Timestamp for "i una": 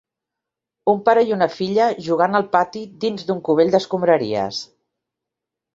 1.27-1.47